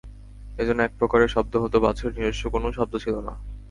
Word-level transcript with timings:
এজন্য 0.57 0.79
এক 0.83 0.93
প্রকারের 0.99 1.33
শব্দ 1.35 1.53
হত, 1.63 1.73
বাছুরের 1.75 2.15
নিজস্ব 2.17 2.43
কোন 2.49 2.63
শব্দ 2.71 2.93
ছিল 2.97 3.15
না। 3.19 3.33